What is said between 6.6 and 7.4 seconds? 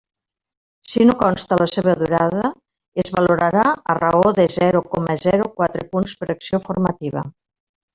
formativa.